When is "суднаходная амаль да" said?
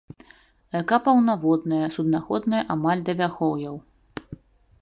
1.97-3.17